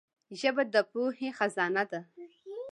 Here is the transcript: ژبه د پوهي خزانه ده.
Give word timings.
ژبه 0.39 0.63
د 0.73 0.75
پوهي 0.91 1.29
خزانه 1.37 1.83
ده. 1.91 2.01